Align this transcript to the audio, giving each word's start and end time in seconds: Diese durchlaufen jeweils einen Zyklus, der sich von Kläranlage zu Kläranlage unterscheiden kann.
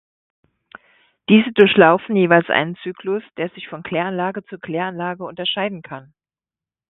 Diese 1.29 1.51
durchlaufen 1.51 2.15
jeweils 2.15 2.49
einen 2.49 2.75
Zyklus, 2.81 3.21
der 3.37 3.49
sich 3.49 3.67
von 3.67 3.83
Kläranlage 3.83 4.43
zu 4.45 4.57
Kläranlage 4.57 5.23
unterscheiden 5.25 5.83
kann. 5.83 6.15